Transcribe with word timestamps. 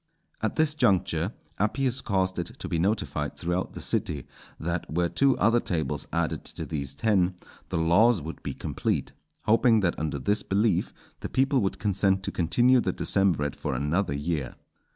At 0.41 0.55
this 0.55 0.73
juncture 0.73 1.31
Appius 1.59 2.01
caused 2.01 2.39
it 2.39 2.57
to 2.57 2.67
be 2.67 2.79
notified 2.79 3.37
throughout 3.37 3.73
the 3.73 3.79
city 3.79 4.25
that 4.59 4.91
were 4.91 5.07
two 5.09 5.37
other 5.37 5.59
tables 5.59 6.07
added 6.11 6.43
to 6.45 6.65
these 6.65 6.95
ten, 6.95 7.35
the 7.69 7.77
laws 7.77 8.19
would 8.19 8.41
be 8.41 8.55
complete; 8.55 9.11
hoping 9.43 9.81
that 9.81 9.99
under 9.99 10.17
this 10.17 10.41
belief 10.41 10.91
the 11.19 11.29
people 11.29 11.59
would 11.61 11.77
consent 11.77 12.23
to 12.23 12.31
continue 12.31 12.81
the 12.81 12.93
decemvirate 12.93 13.55
for 13.55 13.75
another 13.75 14.15
year. 14.17 14.55